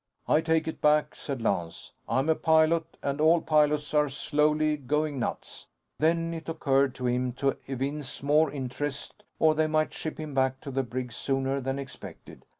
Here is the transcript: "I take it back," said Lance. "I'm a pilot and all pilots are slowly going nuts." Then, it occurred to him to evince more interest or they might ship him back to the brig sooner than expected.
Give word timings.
"I 0.27 0.41
take 0.41 0.67
it 0.67 0.81
back," 0.81 1.13
said 1.13 1.43
Lance. 1.43 1.91
"I'm 2.09 2.27
a 2.27 2.33
pilot 2.33 2.97
and 3.03 3.21
all 3.21 3.39
pilots 3.39 3.93
are 3.93 4.09
slowly 4.09 4.75
going 4.75 5.19
nuts." 5.19 5.67
Then, 5.99 6.33
it 6.33 6.49
occurred 6.49 6.95
to 6.95 7.05
him 7.05 7.33
to 7.33 7.57
evince 7.67 8.23
more 8.23 8.49
interest 8.51 9.23
or 9.37 9.53
they 9.53 9.67
might 9.67 9.93
ship 9.93 10.19
him 10.19 10.33
back 10.33 10.59
to 10.61 10.71
the 10.71 10.81
brig 10.81 11.13
sooner 11.13 11.61
than 11.61 11.77
expected. 11.77 12.43